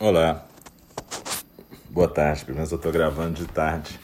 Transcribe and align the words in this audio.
Olá, 0.00 0.46
boa 1.90 2.06
tarde, 2.06 2.44
pelo 2.44 2.54
menos 2.54 2.70
eu 2.70 2.76
estou 2.76 2.92
gravando 2.92 3.32
de 3.32 3.48
tarde. 3.48 3.98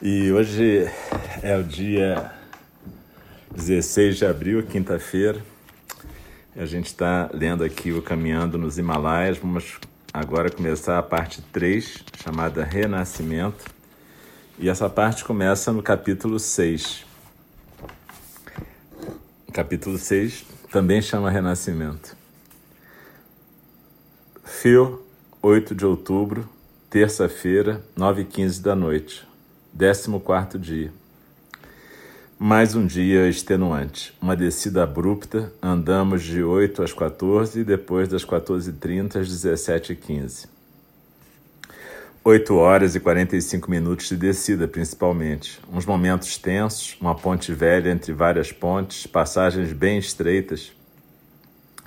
E 0.00 0.32
hoje 0.32 0.90
é 1.42 1.58
o 1.58 1.62
dia 1.62 2.32
16 3.54 4.16
de 4.16 4.24
abril, 4.24 4.62
quinta-feira. 4.62 5.44
A 6.56 6.64
gente 6.64 6.86
está 6.86 7.28
lendo 7.34 7.62
aqui 7.62 7.92
o 7.92 8.00
Caminhando 8.00 8.56
nos 8.56 8.78
Himalaias. 8.78 9.36
Vamos 9.36 9.78
agora 10.10 10.50
começar 10.50 10.98
a 10.98 11.02
parte 11.02 11.42
3, 11.52 12.02
chamada 12.24 12.64
Renascimento. 12.64 13.62
E 14.58 14.70
essa 14.70 14.88
parte 14.88 15.22
começa 15.22 15.70
no 15.70 15.82
capítulo 15.82 16.38
6. 16.38 17.04
O 19.46 19.52
capítulo 19.52 19.98
6 19.98 20.46
também 20.72 21.02
chama 21.02 21.30
Renascimento. 21.30 22.16
Fio, 24.58 25.02
8 25.42 25.74
de 25.74 25.84
outubro, 25.84 26.48
terça-feira, 26.88 27.84
9h15 27.94 28.62
da 28.62 28.74
noite, 28.74 29.28
14 29.78 30.58
dia. 30.58 30.90
Mais 32.38 32.74
um 32.74 32.86
dia 32.86 33.28
extenuante. 33.28 34.16
Uma 34.20 34.34
descida 34.34 34.82
abrupta, 34.82 35.52
andamos 35.62 36.22
de 36.22 36.42
8 36.42 36.82
às 36.82 36.94
14 36.94 37.60
e 37.60 37.64
depois 37.64 38.08
das 38.08 38.24
14h30 38.24 39.16
às 39.20 39.28
17h15. 39.28 40.48
8 42.24 42.54
horas 42.54 42.94
e 42.94 43.00
45 43.00 43.70
minutos 43.70 44.08
de 44.08 44.16
descida, 44.16 44.66
principalmente. 44.66 45.60
Uns 45.70 45.84
momentos 45.84 46.38
tensos, 46.38 46.96
uma 46.98 47.14
ponte 47.14 47.52
velha 47.52 47.90
entre 47.90 48.14
várias 48.14 48.50
pontes, 48.52 49.06
passagens 49.06 49.74
bem 49.74 49.98
estreitas, 49.98 50.72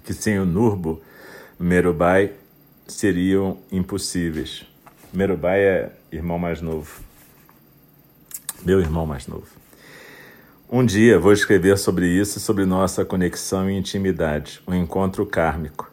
que 0.04 0.13
sem 0.13 0.40
o 0.40 0.46
Nurbo, 0.46 1.02
Merubai 1.60 2.38
seriam 2.91 3.57
impossíveis. 3.71 4.66
Merubai 5.13 5.59
é 5.59 5.91
irmão 6.12 6.37
mais 6.37 6.62
novo. 6.62 7.01
Meu 8.63 8.79
irmão 8.79 9.05
mais 9.05 9.27
novo. 9.27 9.48
Um 10.71 10.85
dia 10.85 11.18
vou 11.18 11.34
escrever 11.34 11.77
sobre 11.77 12.07
isso, 12.07 12.40
sobre 12.40 12.65
nossa 12.65 13.04
conexão 13.04 13.70
e 13.70 13.77
intimidade, 13.77 14.62
um 14.68 14.76
encontro 14.76 15.26
kármico. 15.26 15.91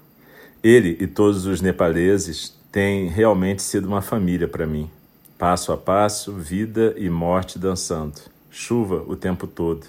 Ele 0.62 0.96
e 1.00 1.06
todos 1.06 1.46
os 1.46 1.62
nepaleses 1.62 2.54
têm 2.70 3.08
realmente 3.08 3.62
sido 3.62 3.86
uma 3.86 4.02
família 4.02 4.46
para 4.46 4.66
mim. 4.66 4.90
Passo 5.38 5.72
a 5.72 5.76
passo, 5.76 6.32
vida 6.32 6.94
e 6.96 7.08
morte 7.08 7.58
dançando. 7.58 8.20
Chuva 8.50 9.02
o 9.06 9.16
tempo 9.16 9.46
todo. 9.46 9.86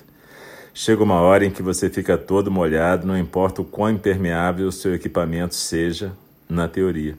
Chega 0.74 1.04
uma 1.04 1.20
hora 1.20 1.46
em 1.46 1.52
que 1.52 1.64
você 1.64 1.90
fica 1.90 2.18
todo 2.18 2.52
molhado, 2.52 3.08
não 3.08 3.18
importa 3.18 3.62
o 3.62 3.66
quão 3.66 3.90
impermeável 3.90 4.68
o 4.68 4.72
seu 4.72 4.94
equipamento 4.94 5.56
seja, 5.56 6.14
na 6.50 6.68
teoria. 6.68 7.16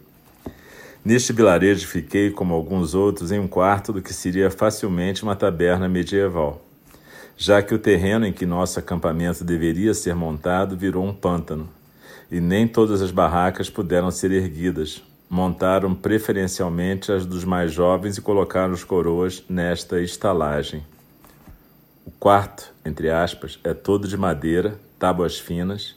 Neste 1.05 1.33
vilarejo 1.33 1.87
fiquei, 1.87 2.31
como 2.31 2.53
alguns 2.53 2.95
outros, 2.95 3.33
em 3.33 3.39
um 3.39 3.49
quarto 3.49 3.93
do 3.93 4.03
que 4.03 4.13
seria 4.13 4.51
facilmente 4.51 5.23
uma 5.23 5.37
taberna 5.37 5.89
medieval, 5.89 6.63
já 7.37 7.63
que 7.63 7.75
o 7.75 7.79
terreno 7.79 8.27
em 8.27 8.33
que 8.33 8.45
nosso 8.45 8.79
acampamento 8.79 9.45
deveria 9.45 9.95
ser 9.95 10.15
montado 10.15 10.77
virou 10.77 11.07
um 11.07 11.15
pântano, 11.15 11.69
e 12.31 12.41
nem 12.41 12.67
todas 12.67 13.01
as 13.01 13.11
barracas 13.11 13.71
puderam 13.71 14.11
ser 14.11 14.31
erguidas. 14.33 15.03
Montaram 15.31 15.95
preferencialmente 15.95 17.13
as 17.13 17.25
dos 17.25 17.45
mais 17.45 17.73
jovens 17.73 18.17
e 18.17 18.23
colocaram 18.23 18.73
os 18.73 18.83
coroas 18.83 19.45
nesta 19.49 20.01
estalagem. 20.01 20.85
O 22.05 22.11
quarto, 22.11 22.73
entre 22.85 23.11
aspas, 23.11 23.59
é 23.63 23.75
todo 23.75 24.09
de 24.09 24.17
madeira, 24.17 24.79
tábuas 24.99 25.39
finas, 25.39 25.95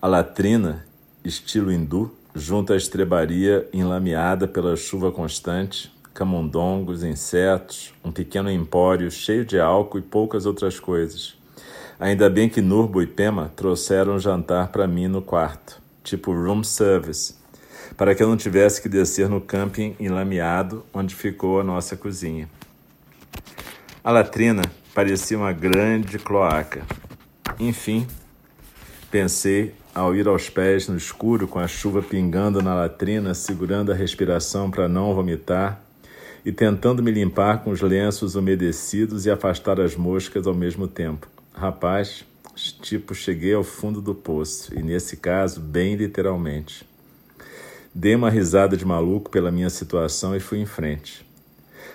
a 0.00 0.06
latrina, 0.06 0.84
estilo 1.22 1.70
hindu, 1.70 2.10
junto 2.34 2.72
à 2.72 2.76
estrebaria 2.76 3.68
enlameada 3.72 4.48
pela 4.48 4.76
chuva 4.76 5.12
constante, 5.12 5.92
camundongos, 6.12 7.04
insetos, 7.04 7.94
um 8.04 8.10
pequeno 8.10 8.50
empório 8.50 9.10
cheio 9.10 9.44
de 9.44 9.58
álcool 9.58 9.98
e 9.98 10.02
poucas 10.02 10.44
outras 10.44 10.80
coisas. 10.80 11.36
Ainda 11.98 12.28
bem 12.28 12.48
que 12.48 12.60
Nurbo 12.60 13.00
e 13.00 13.06
Pema 13.06 13.52
trouxeram 13.54 14.18
jantar 14.18 14.68
para 14.68 14.86
mim 14.86 15.06
no 15.06 15.22
quarto, 15.22 15.80
tipo 16.02 16.32
room 16.32 16.64
service, 16.64 17.36
para 17.96 18.14
que 18.14 18.22
eu 18.22 18.28
não 18.28 18.36
tivesse 18.36 18.82
que 18.82 18.88
descer 18.88 19.28
no 19.28 19.40
camping 19.40 19.94
enlameado 20.00 20.84
onde 20.92 21.14
ficou 21.14 21.60
a 21.60 21.64
nossa 21.64 21.96
cozinha. 21.96 22.48
A 24.02 24.10
latrina 24.10 24.62
parecia 24.92 25.38
uma 25.38 25.52
grande 25.52 26.18
cloaca. 26.18 26.82
Enfim, 27.60 28.06
pensei 29.10 29.72
ao 29.94 30.14
ir 30.14 30.26
aos 30.26 30.50
pés 30.50 30.88
no 30.88 30.96
escuro, 30.96 31.46
com 31.46 31.58
a 31.58 31.68
chuva 31.68 32.02
pingando 32.02 32.60
na 32.60 32.74
latrina, 32.74 33.32
segurando 33.32 33.92
a 33.92 33.94
respiração 33.94 34.70
para 34.70 34.88
não 34.88 35.14
vomitar 35.14 35.80
e 36.44 36.52
tentando 36.52 37.02
me 37.02 37.10
limpar 37.10 37.62
com 37.62 37.70
os 37.70 37.80
lenços 37.80 38.34
umedecidos 38.34 39.24
e 39.24 39.30
afastar 39.30 39.80
as 39.80 39.96
moscas 39.96 40.46
ao 40.46 40.54
mesmo 40.54 40.88
tempo. 40.88 41.28
Rapaz, 41.54 42.24
tipo, 42.82 43.14
cheguei 43.14 43.54
ao 43.54 43.62
fundo 43.62 44.00
do 44.00 44.14
poço, 44.14 44.76
e 44.76 44.82
nesse 44.82 45.16
caso, 45.16 45.60
bem 45.60 45.94
literalmente. 45.94 46.84
Dei 47.94 48.14
uma 48.14 48.28
risada 48.28 48.76
de 48.76 48.84
maluco 48.84 49.30
pela 49.30 49.52
minha 49.52 49.70
situação 49.70 50.34
e 50.34 50.40
fui 50.40 50.58
em 50.58 50.66
frente. 50.66 51.24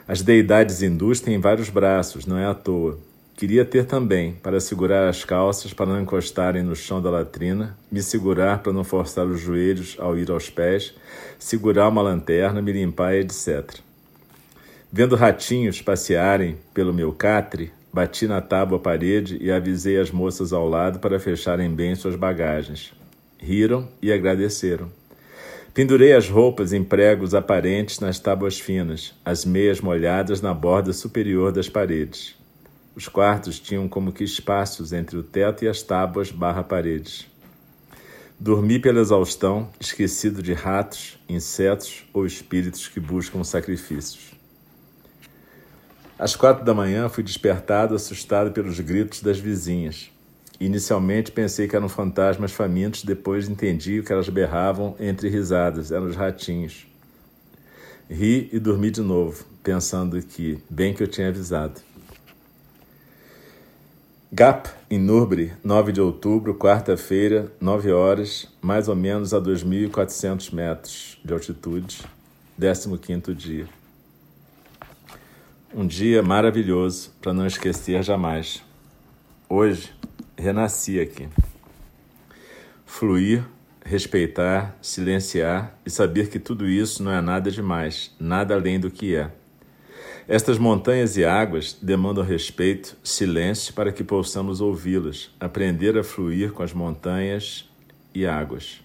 As 0.08 0.22
deidades 0.22 0.82
hindus 0.82 1.20
têm 1.20 1.38
vários 1.38 1.70
braços, 1.70 2.26
não 2.26 2.38
é 2.38 2.46
à 2.46 2.54
toa. 2.54 2.98
Queria 3.40 3.64
ter 3.64 3.86
também, 3.86 4.34
para 4.34 4.60
segurar 4.60 5.08
as 5.08 5.24
calças 5.24 5.72
para 5.72 5.86
não 5.86 6.02
encostarem 6.02 6.62
no 6.62 6.76
chão 6.76 7.02
da 7.02 7.10
latrina, 7.10 7.78
me 7.90 8.04
segurar 8.04 8.62
para 8.62 8.74
não 8.74 8.84
forçar 8.84 9.26
os 9.26 9.40
joelhos 9.40 9.96
ao 9.98 10.18
ir 10.18 10.30
aos 10.30 10.50
pés, 10.50 10.94
segurar 11.40 11.88
uma 11.88 12.02
lanterna, 12.02 12.62
me 12.62 12.74
limpar, 12.74 13.16
etc. 13.16 13.76
Vendo 14.92 15.16
ratinhos 15.16 15.82
passearem 15.82 16.58
pelo 16.74 16.94
meu 16.94 17.14
catre, 17.14 17.72
bati 17.94 18.28
na 18.28 18.42
tábua 18.42 18.78
parede 18.78 19.38
e 19.40 19.50
avisei 19.50 19.98
as 19.98 20.12
moças 20.12 20.52
ao 20.52 20.68
lado 20.68 21.00
para 21.00 21.18
fecharem 21.18 21.74
bem 21.74 21.96
suas 21.96 22.18
bagagens. 22.18 22.94
Riram 23.38 23.88
e 24.02 24.12
agradeceram. 24.12 24.92
Pendurei 25.74 26.12
as 26.12 26.28
roupas 26.28 26.74
em 26.74 26.84
pregos 26.84 27.34
aparentes 27.34 28.02
nas 28.02 28.20
tábuas 28.20 28.60
finas, 28.60 29.16
as 29.24 29.46
meias 29.46 29.80
molhadas 29.80 30.42
na 30.42 30.54
borda 30.54 30.92
superior 30.92 31.54
das 31.54 31.70
paredes. 31.70 32.38
Os 33.00 33.08
quartos 33.08 33.62
tinham 33.62 33.88
como 33.88 34.12
que 34.12 34.26
espaços 34.26 34.92
entre 34.92 35.16
o 35.16 35.24
teto 35.24 35.64
e 35.64 35.70
as 35.70 35.82
tábuas 35.82 36.34
barra 36.34 36.62
paredes. 36.62 37.28
Dormi 38.38 38.78
pela 38.78 39.00
exaustão, 39.00 39.70
esquecido 39.80 40.44
de 40.44 40.52
ratos, 40.52 41.18
insetos 41.30 42.04
ou 42.14 42.26
espíritos 42.26 42.90
que 42.90 43.00
buscam 43.00 43.42
sacrifícios. 43.46 44.34
Às 46.18 46.36
quatro 46.36 46.66
da 46.66 46.74
manhã 46.74 47.08
fui 47.08 47.24
despertado, 47.24 47.96
assustado 47.96 48.52
pelos 48.52 48.78
gritos 48.82 49.22
das 49.22 49.40
vizinhas. 49.40 50.12
Inicialmente 50.60 51.32
pensei 51.32 51.70
que 51.70 51.78
eram 51.78 51.88
fantasmas 51.88 52.52
famintos, 52.52 53.06
depois 53.06 53.48
entendi 53.48 54.04
que 54.04 54.12
elas 54.12 54.28
berravam 54.28 54.98
entre 55.00 55.30
risadas, 55.30 55.90
eram 55.94 56.08
os 56.08 56.18
ratinhos. 56.18 56.86
Ri 58.10 58.50
e 58.52 58.60
dormi 58.60 58.92
de 58.92 59.02
novo, 59.02 59.46
pensando 59.64 60.22
que, 60.22 60.62
bem 60.70 60.94
que 60.94 61.02
eu 61.02 61.08
tinha 61.08 61.30
avisado. 61.30 61.88
Gap, 64.32 64.70
em 64.92 65.00
Nurbre, 65.00 65.54
9 65.64 65.92
de 65.92 66.00
outubro, 66.00 66.54
quarta-feira, 66.54 67.52
9 67.60 67.92
horas, 67.92 68.48
mais 68.62 68.88
ou 68.88 68.96
menos 68.96 69.34
a 69.34 69.42
2.400 69.42 70.54
metros 70.54 71.20
de 71.26 71.34
altitude, 71.34 72.04
15º 72.62 73.34
dia. 73.34 73.66
Um 75.74 75.88
dia 75.88 76.22
maravilhoso 76.22 77.10
para 77.20 77.34
não 77.34 77.48
esquecer 77.48 78.04
jamais. 78.04 78.64
Hoje, 79.50 79.92
renasci 80.38 81.00
aqui. 81.00 81.28
Fluir, 82.86 83.44
respeitar, 83.84 84.78
silenciar 84.80 85.76
e 85.84 85.90
saber 85.90 86.30
que 86.30 86.38
tudo 86.38 86.68
isso 86.68 87.02
não 87.02 87.12
é 87.12 87.20
nada 87.20 87.50
demais, 87.50 88.16
nada 88.20 88.54
além 88.54 88.80
do 88.80 88.92
que 88.92 89.16
é. 89.16 89.32
Estas 90.32 90.60
montanhas 90.60 91.18
e 91.18 91.26
águas 91.26 91.76
demandam 91.82 92.24
respeito, 92.24 92.96
silêncio 93.04 93.74
para 93.74 93.92
que 93.92 94.04
possamos 94.04 94.62
ouvi-las, 94.62 95.32
aprender 95.40 95.98
a 95.98 96.04
fluir 96.04 96.52
com 96.52 96.62
as 96.62 96.72
montanhas 96.72 97.68
e 98.14 98.28
águas. 98.28 98.80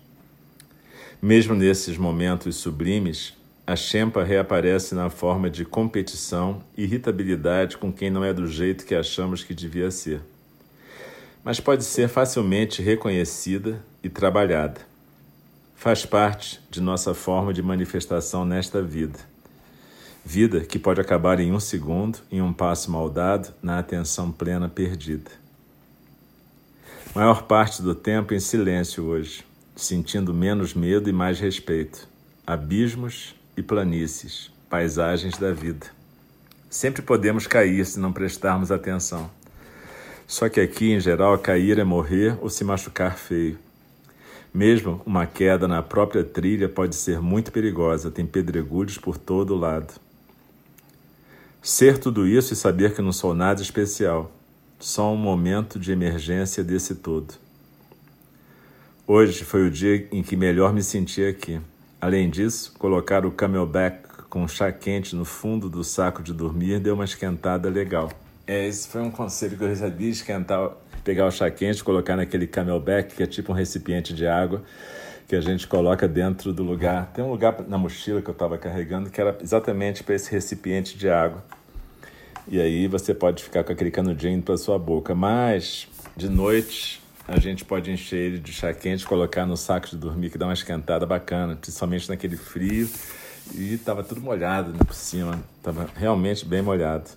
Mesmo 1.20 1.54
nesses 1.54 1.98
momentos 1.98 2.56
sublimes, 2.56 3.34
a 3.66 3.76
Shempa 3.76 4.24
reaparece 4.24 4.94
na 4.94 5.10
forma 5.10 5.50
de 5.50 5.66
competição 5.66 6.62
e 6.74 6.84
irritabilidade 6.84 7.76
com 7.76 7.92
quem 7.92 8.08
não 8.08 8.24
é 8.24 8.32
do 8.32 8.46
jeito 8.46 8.86
que 8.86 8.94
achamos 8.94 9.44
que 9.44 9.52
devia 9.52 9.90
ser. 9.90 10.22
Mas 11.44 11.60
pode 11.60 11.84
ser 11.84 12.08
facilmente 12.08 12.80
reconhecida 12.80 13.84
e 14.02 14.08
trabalhada. 14.08 14.80
Faz 15.74 16.06
parte 16.06 16.58
de 16.70 16.80
nossa 16.80 17.12
forma 17.12 17.52
de 17.52 17.62
manifestação 17.62 18.46
nesta 18.46 18.80
vida 18.80 19.33
Vida 20.24 20.60
que 20.60 20.78
pode 20.78 21.02
acabar 21.02 21.38
em 21.38 21.52
um 21.52 21.60
segundo, 21.60 22.18
em 22.32 22.40
um 22.40 22.50
passo 22.50 22.90
mal 22.90 23.10
dado, 23.10 23.52
na 23.62 23.78
atenção 23.78 24.32
plena 24.32 24.70
perdida. 24.70 25.30
Maior 27.14 27.42
parte 27.42 27.82
do 27.82 27.94
tempo 27.94 28.32
em 28.32 28.40
silêncio 28.40 29.04
hoje, 29.04 29.44
sentindo 29.76 30.32
menos 30.32 30.72
medo 30.72 31.10
e 31.10 31.12
mais 31.12 31.38
respeito. 31.38 32.08
abismos 32.46 33.34
e 33.56 33.62
planícies, 33.62 34.50
paisagens 34.68 35.36
da 35.38 35.52
vida. 35.52 35.86
Sempre 36.68 37.02
podemos 37.02 37.46
cair 37.46 37.84
se 37.86 38.00
não 38.00 38.12
prestarmos 38.12 38.72
atenção. 38.72 39.30
Só 40.26 40.48
que 40.48 40.60
aqui, 40.60 40.92
em 40.92 41.00
geral, 41.00 41.38
cair 41.38 41.78
é 41.78 41.84
morrer 41.84 42.36
ou 42.40 42.50
se 42.50 42.64
machucar 42.64 43.16
feio. 43.16 43.58
Mesmo 44.52 45.00
uma 45.06 45.26
queda 45.26 45.68
na 45.68 45.82
própria 45.82 46.24
trilha 46.24 46.68
pode 46.68 46.96
ser 46.96 47.20
muito 47.20 47.52
perigosa, 47.52 48.10
tem 48.10 48.26
pedregulhos 48.26 48.98
por 48.98 49.16
todo 49.16 49.54
lado. 49.54 49.94
Ser 51.64 51.96
tudo 51.96 52.28
isso 52.28 52.52
e 52.52 52.56
saber 52.56 52.94
que 52.94 53.00
não 53.00 53.10
sou 53.10 53.32
nada 53.32 53.62
especial, 53.62 54.30
só 54.78 55.10
um 55.10 55.16
momento 55.16 55.78
de 55.78 55.92
emergência 55.92 56.62
desse 56.62 56.96
todo. 56.96 57.36
Hoje 59.06 59.44
foi 59.44 59.66
o 59.66 59.70
dia 59.70 60.06
em 60.12 60.22
que 60.22 60.36
melhor 60.36 60.74
me 60.74 60.82
senti 60.82 61.24
aqui. 61.24 61.58
Além 61.98 62.28
disso, 62.28 62.74
colocar 62.78 63.24
o 63.24 63.30
camelback 63.30 64.24
com 64.28 64.46
chá 64.46 64.70
quente 64.70 65.16
no 65.16 65.24
fundo 65.24 65.70
do 65.70 65.82
saco 65.82 66.22
de 66.22 66.34
dormir 66.34 66.80
deu 66.80 66.96
uma 66.96 67.06
esquentada 67.06 67.70
legal. 67.70 68.10
É, 68.46 68.68
esse 68.68 68.86
foi 68.86 69.00
um 69.00 69.10
conselho 69.10 69.56
que 69.56 69.64
eu 69.64 69.68
recebi, 69.68 70.10
esquentar, 70.10 70.70
pegar 71.02 71.26
o 71.26 71.30
chá 71.30 71.50
quente, 71.50 71.82
colocar 71.82 72.14
naquele 72.14 72.46
camelback, 72.46 73.14
que 73.14 73.22
é 73.22 73.26
tipo 73.26 73.52
um 73.52 73.54
recipiente 73.54 74.12
de 74.12 74.26
água, 74.26 74.62
que 75.26 75.34
a 75.34 75.40
gente 75.40 75.66
coloca 75.66 76.06
dentro 76.06 76.52
do 76.52 76.62
lugar. 76.62 77.10
Tem 77.12 77.24
um 77.24 77.30
lugar 77.30 77.56
na 77.66 77.78
mochila 77.78 78.20
que 78.20 78.28
eu 78.28 78.32
estava 78.32 78.58
carregando 78.58 79.10
que 79.10 79.20
era 79.20 79.36
exatamente 79.40 80.02
para 80.02 80.14
esse 80.14 80.30
recipiente 80.30 80.96
de 80.96 81.08
água. 81.08 81.42
E 82.46 82.60
aí 82.60 82.86
você 82.86 83.14
pode 83.14 83.42
ficar 83.42 83.64
com 83.64 83.72
aquele 83.72 83.90
canudinho 83.90 84.42
para 84.42 84.56
sua 84.56 84.78
boca. 84.78 85.14
Mas, 85.14 85.88
de 86.14 86.28
noite, 86.28 87.02
a 87.26 87.38
gente 87.38 87.64
pode 87.64 87.90
encher 87.90 88.18
ele 88.18 88.38
de 88.38 88.52
chá 88.52 88.72
quente, 88.74 89.06
colocar 89.06 89.46
no 89.46 89.56
saco 89.56 89.88
de 89.88 89.96
dormir, 89.96 90.30
que 90.30 90.36
dá 90.36 90.46
uma 90.46 90.52
esquentada 90.52 91.06
bacana, 91.06 91.56
principalmente 91.56 92.08
naquele 92.08 92.36
frio. 92.36 92.88
E 93.54 93.74
estava 93.74 94.02
tudo 94.02 94.20
molhado 94.20 94.72
né, 94.72 94.78
por 94.86 94.94
cima, 94.94 95.42
estava 95.56 95.88
realmente 95.96 96.44
bem 96.44 96.60
molhado. 96.60 97.10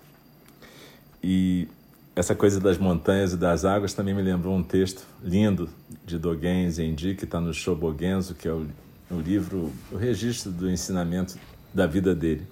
E 1.22 1.68
essa 2.18 2.34
coisa 2.34 2.58
das 2.58 2.76
montanhas 2.76 3.32
e 3.32 3.36
das 3.36 3.64
águas 3.64 3.94
também 3.94 4.12
me 4.12 4.20
lembrou 4.20 4.52
um 4.52 4.62
texto 4.62 5.06
lindo 5.22 5.70
de 6.04 6.18
Dogen 6.18 6.68
Zenji, 6.68 7.14
que 7.14 7.22
está 7.22 7.40
no 7.40 7.54
Shobogenzo, 7.54 8.34
que 8.34 8.48
é 8.48 8.52
o, 8.52 8.66
o 9.08 9.20
livro, 9.20 9.72
o 9.92 9.96
registro 9.96 10.50
do 10.50 10.68
ensinamento 10.68 11.38
da 11.72 11.86
vida 11.86 12.16
dele. 12.16 12.44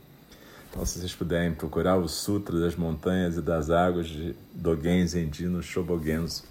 Então, 0.70 0.86
se 0.86 1.00
vocês 1.00 1.12
puderem 1.12 1.52
procurar 1.52 1.96
o 1.96 2.06
Sutra 2.06 2.60
das 2.60 2.76
Montanhas 2.76 3.36
e 3.38 3.42
das 3.42 3.68
Águas 3.68 4.06
de 4.06 4.36
Dogen 4.54 5.04
Zenji 5.04 5.46
no 5.46 5.60
Shobogenzo. 5.60 6.44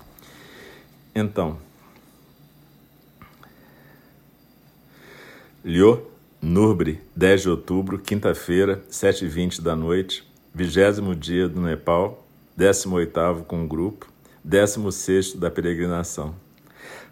Então, 1.15 1.57
Lyo 5.63 6.05
Nurbre, 6.41 6.99
10 7.15 7.43
de 7.43 7.49
outubro, 7.49 7.97
quinta-feira, 7.97 8.83
7h20 8.91 9.61
da 9.61 9.73
noite, 9.73 10.21
vigésimo 10.53 11.15
dia 11.15 11.47
do 11.47 11.61
Nepal, 11.61 12.24
18º 12.57 13.43
com 13.43 13.65
o 13.65 13.67
grupo, 13.67 14.07
16 14.43 15.33
da 15.33 15.51
peregrinação. 15.51 16.33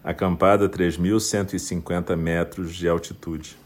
Acampada 0.02 0.64
a 0.64 0.68
3.150 0.68 2.16
metros 2.16 2.74
de 2.74 2.88
altitude. 2.88 3.56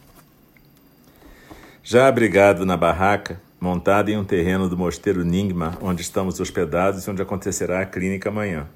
Já 1.83 2.09
abrigado 2.09 2.67
na 2.67 2.77
barraca, 2.77 3.41
montada 3.61 4.11
em 4.11 4.17
um 4.17 4.25
terreno 4.25 4.69
do 4.69 4.77
mosteiro 4.77 5.25
Ningma, 5.25 5.79
onde 5.81 6.03
estamos 6.03 6.41
hospedados 6.41 7.07
e 7.07 7.11
onde 7.11 7.23
acontecerá 7.23 7.81
a 7.81 7.87
clínica 7.87 8.29
amanhã. 8.29 8.67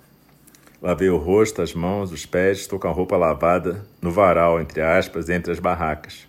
Lavei 0.80 1.10
o 1.10 1.16
rosto, 1.16 1.60
as 1.60 1.74
mãos, 1.74 2.12
os 2.12 2.24
pés, 2.24 2.58
estou 2.58 2.78
com 2.78 2.88
a 2.88 2.92
roupa 2.92 3.16
lavada 3.16 3.84
no 4.00 4.10
varal, 4.10 4.60
entre 4.60 4.80
aspas, 4.80 5.28
entre 5.28 5.52
as 5.52 5.58
barracas. 5.58 6.26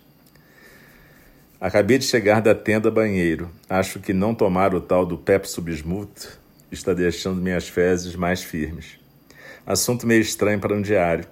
Acabei 1.60 1.98
de 1.98 2.04
chegar 2.04 2.40
da 2.40 2.54
tenda 2.54 2.90
banheiro. 2.90 3.48
Acho 3.68 3.98
que 4.00 4.12
não 4.12 4.34
tomar 4.34 4.74
o 4.74 4.80
tal 4.80 5.06
do 5.06 5.16
Pepsubismut 5.16 6.43
está 6.74 6.92
deixando 6.92 7.40
minhas 7.40 7.68
fezes 7.68 8.14
mais 8.14 8.42
firmes. 8.42 8.98
Assunto 9.66 10.06
meio 10.06 10.20
estranho 10.20 10.60
para 10.60 10.74
um 10.74 10.82
diário. 10.82 11.26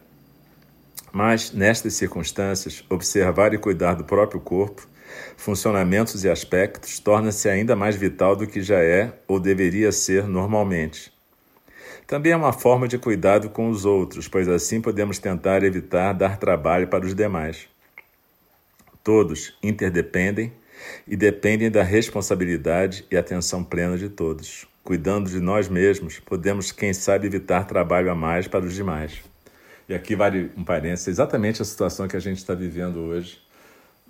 Mas, 1.13 1.53
nestas 1.53 1.93
circunstâncias, 1.95 2.83
observar 2.89 3.53
e 3.53 3.59
cuidar 3.59 3.95
do 3.95 4.05
próprio 4.05 4.41
corpo, 4.41 4.89
funcionamentos 5.37 6.25
e 6.25 6.31
aspectos 6.31 6.99
torna-se 6.99 7.49
ainda 7.49 7.77
mais 7.77 7.95
vital 7.95 8.35
do 8.35 8.47
que 8.47 8.63
já 8.63 8.79
é 8.79 9.13
ou 9.29 9.39
deveria 9.39 9.93
ser 9.93 10.27
normalmente. 10.27 11.13
Também 12.07 12.33
é 12.33 12.37
uma 12.37 12.53
forma 12.53 12.89
de 12.89 12.99
cuidado 12.99 13.51
com 13.51 13.69
os 13.69 13.85
outros, 13.85 14.29
pois 14.29 14.49
assim 14.49 14.81
podemos 14.81 15.19
tentar 15.19 15.63
evitar 15.63 16.13
dar 16.13 16.39
trabalho 16.39 16.89
para 16.89 17.05
os 17.05 17.15
demais. 17.15 17.69
Todos 19.05 19.57
interdependem 19.63 20.53
e 21.07 21.17
dependem 21.17 21.71
da 21.71 21.83
responsabilidade 21.83 23.05
e 23.11 23.17
atenção 23.17 23.63
plena 23.63 23.97
de 23.97 24.09
todos. 24.09 24.67
Cuidando 24.85 25.31
de 25.31 25.41
nós 25.41 25.69
mesmos, 25.69 26.19
podemos, 26.19 26.73
quem 26.73 26.93
sabe, 26.93 27.27
evitar 27.27 27.65
trabalho 27.65 28.11
a 28.11 28.15
mais 28.15 28.49
para 28.49 28.65
os 28.65 28.75
demais. 28.75 29.21
E 29.89 29.95
aqui 29.95 30.17
vale 30.17 30.51
um 30.57 30.65
parênteses, 30.65 31.09
exatamente 31.09 31.63
a 31.63 31.65
situação 31.65 32.09
que 32.09 32.17
a 32.17 32.21
gente 32.21 32.39
está 32.39 32.55
vivendo 32.55 32.99
hoje 32.99 33.41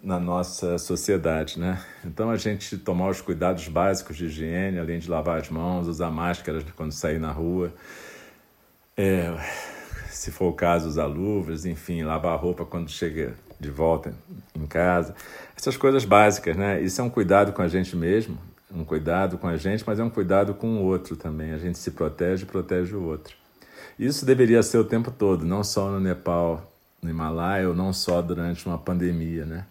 na 0.03 0.19
nossa 0.19 0.79
sociedade, 0.79 1.61
né? 1.61 1.81
Então 2.05 2.31
a 2.31 2.37
gente 2.37 2.77
tomar 2.77 3.09
os 3.09 3.21
cuidados 3.21 3.69
básicos 3.69 4.17
de 4.17 4.27
higiene, 4.27 4.79
além 4.79 4.99
de 4.99 5.09
lavar 5.09 5.41
as 5.41 5.49
mãos, 5.49 5.87
usar 5.87 6.11
máscaras 6.11 6.65
quando 6.75 6.93
sair 6.93 7.21
na 7.21 7.31
rua, 7.31 7.73
é, 8.97 9.33
se 10.09 10.31
for 10.31 10.49
o 10.49 10.53
caso, 10.53 10.89
usar 10.89 11.07
luvas, 11.07 11.65
enfim, 11.65 12.03
lavar 12.03 12.33
a 12.33 12.37
roupa 12.37 12.65
quando 12.65 12.91
chega 12.91 13.35
de 13.61 13.71
volta 13.71 14.13
em 14.55 14.67
casa. 14.67 15.15
Essas 15.57 15.77
coisas 15.77 16.05
básicas, 16.05 16.57
né? 16.57 16.83
Isso 16.83 17.01
é 17.01 17.05
um 17.05 17.11
cuidado 17.11 17.53
com 17.53 17.63
a 17.63 17.69
gente 17.69 17.95
mesmo, 17.97 18.37
um 18.75 18.85
cuidado 18.85 19.39
com 19.39 19.47
a 19.47 19.57
gente, 19.57 19.85
mas 19.87 19.99
é 19.99 20.05
um 20.05 20.11
cuidado 20.11 20.55
com 20.55 20.79
o 20.79 20.83
outro 20.85 21.17
também. 21.17 21.53
A 21.53 21.59
gente 21.59 21.79
se 21.79 21.91
protege 21.91 22.45
e 22.45 22.47
protege 22.47 22.95
o 22.95 23.03
outro. 23.03 23.35
Isso 23.99 24.25
deveria 24.25 24.63
ser 24.63 24.79
o 24.79 24.85
tempo 24.85 25.11
todo, 25.11 25.45
não 25.45 25.63
só 25.63 25.91
no 25.91 26.01
Nepal, 26.01 26.73
no 27.03 27.11
Himalaia, 27.11 27.69
ou 27.69 27.75
não 27.75 27.93
só 27.93 28.23
durante 28.23 28.67
uma 28.67 28.79
pandemia, 28.79 29.45
né? 29.45 29.67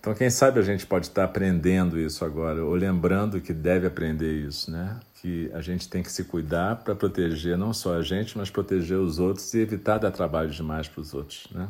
Então, 0.00 0.14
quem 0.14 0.30
sabe 0.30 0.58
a 0.58 0.62
gente 0.62 0.86
pode 0.86 1.06
estar 1.06 1.24
aprendendo 1.24 1.98
isso 1.98 2.24
agora, 2.24 2.64
ou 2.64 2.74
lembrando 2.74 3.38
que 3.40 3.52
deve 3.52 3.86
aprender 3.86 4.32
isso, 4.32 4.70
né? 4.70 4.98
Que 5.20 5.50
a 5.52 5.60
gente 5.60 5.88
tem 5.88 6.02
que 6.02 6.10
se 6.10 6.24
cuidar 6.24 6.76
para 6.76 6.94
proteger 6.94 7.58
não 7.58 7.74
só 7.74 7.96
a 7.96 8.02
gente, 8.02 8.36
mas 8.36 8.48
proteger 8.48 8.96
os 8.96 9.18
outros 9.18 9.52
e 9.52 9.58
evitar 9.58 9.98
dar 9.98 10.10
trabalho 10.10 10.48
demais 10.48 10.88
para 10.88 11.02
os 11.02 11.12
outros, 11.12 11.46
né? 11.52 11.68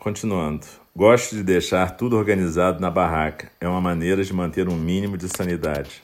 Continuando. 0.00 0.66
Gosto 0.96 1.36
de 1.36 1.42
deixar 1.42 1.94
tudo 1.94 2.16
organizado 2.16 2.80
na 2.80 2.90
barraca. 2.90 3.52
É 3.60 3.68
uma 3.68 3.82
maneira 3.82 4.24
de 4.24 4.32
manter 4.32 4.66
um 4.66 4.74
mínimo 4.74 5.14
de 5.14 5.28
sanidade. 5.28 6.02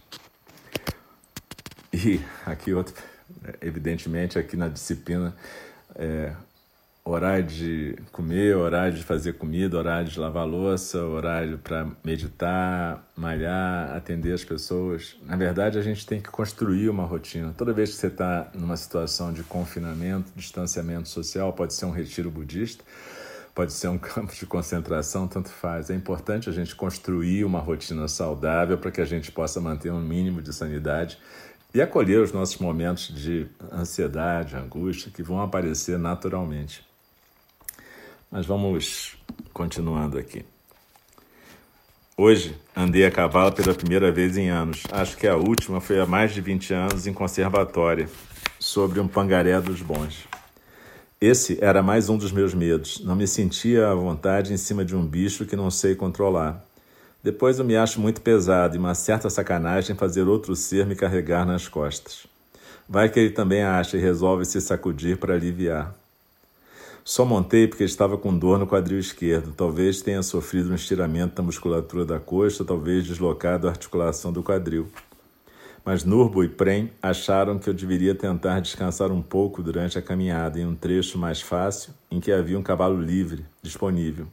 E 1.95 2.21
aqui 2.45 2.75
outro, 2.75 2.95
evidentemente 3.59 4.39
aqui 4.39 4.55
na 4.55 4.69
disciplina, 4.69 5.35
é, 5.95 6.31
horário 7.03 7.45
de 7.45 7.97
comer, 8.13 8.55
horário 8.55 8.93
de 8.93 9.03
fazer 9.03 9.33
comida, 9.39 9.79
horário 9.79 10.11
de 10.11 10.21
lavar 10.21 10.47
louça, 10.47 11.03
horário 11.03 11.57
para 11.57 11.89
meditar, 12.05 13.03
malhar, 13.17 13.97
atender 13.97 14.35
as 14.35 14.45
pessoas. 14.45 15.17
Na 15.23 15.37
verdade, 15.37 15.79
a 15.79 15.83
gente 15.83 16.05
tem 16.05 16.21
que 16.21 16.29
construir 16.29 16.91
uma 16.91 17.07
rotina. 17.07 17.55
Toda 17.57 17.73
vez 17.73 17.93
que 17.93 17.97
você 17.97 18.09
está 18.09 18.51
numa 18.53 18.77
situação 18.77 19.33
de 19.33 19.43
confinamento, 19.43 20.31
distanciamento 20.37 21.09
social, 21.09 21.51
pode 21.55 21.73
ser 21.73 21.87
um 21.87 21.93
retiro 21.93 22.31
budista, 22.31 22.85
pode 23.57 23.73
ser 23.73 23.89
um 23.89 23.97
campo 23.99 24.35
de 24.35 24.45
concentração, 24.45 25.27
tanto 25.27 25.49
faz. 25.49 25.89
É 25.89 25.95
importante 25.95 26.49
a 26.51 26.53
gente 26.53 26.77
construir 26.77 27.43
uma 27.45 27.59
rotina 27.59 28.07
saudável 28.07 28.77
para 28.77 28.91
que 28.93 29.01
a 29.01 29.05
gente 29.07 29.33
possa 29.33 29.61
manter 29.61 29.91
um 29.91 30.01
mínimo 30.01 30.43
de 30.43 30.53
sanidade 30.53 31.19
e 31.75 31.81
acolher 31.81 32.21
os 32.21 32.33
nossos 32.33 32.59
momentos 32.59 33.09
de 33.09 33.47
ansiedade, 33.73 34.55
angústia 34.55 35.11
que 35.11 35.23
vão 35.23 35.41
aparecer 35.41 35.99
naturalmente. 35.99 36.87
Mas 38.31 38.45
vamos 38.45 39.17
continuando 39.53 40.19
aqui. 40.19 40.45
Hoje 42.19 42.59
andei 42.75 43.05
a 43.05 43.11
cavalo 43.11 43.53
pela 43.53 43.75
primeira 43.75 44.11
vez 44.13 44.37
em 44.37 44.49
anos. 44.49 44.83
Acho 44.91 45.17
que 45.17 45.27
a 45.27 45.37
última 45.37 45.81
foi 45.81 46.01
há 46.01 46.07
mais 46.07 46.33
de 46.33 46.41
20 46.41 46.75
anos 46.75 47.07
em 47.07 47.13
conservatória, 47.13 48.09
sobre 48.59 49.01
um 49.01 49.09
pangaré 49.09 49.61
dos 49.61 49.83
bons. 49.83 50.27
Esse 51.19 51.57
era 51.65 51.83
mais 51.83 52.11
um 52.11 52.19
dos 52.19 52.31
meus 52.31 52.53
medos. 52.53 53.01
Não 53.03 53.17
me 53.17 53.27
sentia 53.27 53.89
à 53.89 53.95
vontade 53.95 54.53
em 54.53 54.59
cima 54.59 54.85
de 54.85 54.95
um 54.95 55.07
bicho 55.07 55.47
que 55.47 55.57
não 55.57 55.71
sei 55.71 55.95
controlar. 55.95 56.63
Depois 57.23 57.59
eu 57.59 57.65
me 57.65 57.75
acho 57.75 57.99
muito 57.99 58.21
pesado 58.21 58.77
e 58.77 58.79
uma 58.79 58.95
certa 58.95 59.31
sacanagem 59.31 59.97
fazer 59.97 60.29
outro 60.29 60.55
ser 60.55 60.85
me 60.85 60.95
carregar 60.95 61.47
nas 61.47 61.69
costas. 61.69 62.27
Vai 62.87 63.09
que 63.09 63.19
ele 63.19 63.31
também 63.31 63.63
acha 63.63 63.97
e 63.97 64.01
resolve 64.01 64.45
se 64.45 64.61
sacudir 64.61 65.17
para 65.17 65.33
aliviar. 65.33 65.95
Só 67.03 67.25
montei 67.25 67.67
porque 67.67 67.85
estava 67.85 68.19
com 68.19 68.37
dor 68.37 68.59
no 68.59 68.67
quadril 68.67 68.99
esquerdo. 68.99 69.55
Talvez 69.57 70.03
tenha 70.03 70.23
sofrido 70.23 70.71
um 70.71 70.75
estiramento 70.75 71.35
da 71.35 71.43
musculatura 71.43 72.05
da 72.05 72.21
coxa, 72.21 72.63
talvez 72.63 73.07
deslocado 73.07 73.67
a 73.67 73.71
articulação 73.71 74.31
do 74.31 74.43
quadril 74.43 74.87
mas 75.87 76.03
Nurbo 76.03 76.43
e 76.43 76.49
Prem 76.49 76.91
acharam 77.01 77.61
que 77.61 77.71
eu 77.71 77.73
deveria 77.73 78.13
tentar 78.13 78.59
descansar 78.59 79.13
um 79.13 79.23
pouco 79.23 79.63
durante 79.63 79.97
a 79.97 80.03
caminhada 80.03 80.59
em 80.59 80.67
um 80.67 80.75
trecho 80.75 81.17
mais 81.17 81.41
fácil 81.41 81.95
em 82.11 82.19
que 82.19 82.33
havia 82.33 82.59
um 82.59 82.63
cavalo 82.63 83.01
livre 83.01 83.47
disponível. 83.63 84.27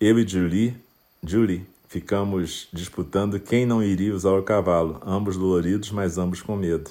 Eu 0.00 0.18
e 0.18 0.26
Julie, 0.26 0.76
Julie 1.22 1.64
ficamos 1.86 2.68
disputando 2.72 3.38
quem 3.38 3.64
não 3.64 3.80
iria 3.80 4.12
usar 4.12 4.32
o 4.32 4.42
cavalo, 4.42 5.00
ambos 5.06 5.36
doloridos, 5.36 5.92
mas 5.92 6.18
ambos 6.18 6.42
com 6.42 6.56
medo. 6.56 6.90